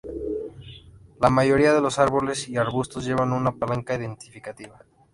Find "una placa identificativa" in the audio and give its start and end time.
3.33-4.79